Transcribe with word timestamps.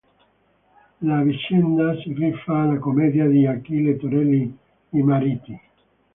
La 1.09 1.21
vicenda 1.21 1.93
si 2.01 2.13
rifà 2.13 2.61
alla 2.63 2.79
commedia 2.79 3.27
di 3.27 3.45
Achille 3.45 3.97
Torelli 3.97 4.57
"I 4.93 5.01
mariti. 5.03 5.61